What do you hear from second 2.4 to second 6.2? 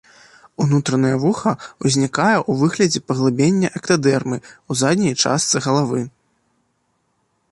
ў выглядзе паглыблення эктадэрмы ў задняй частцы галавы.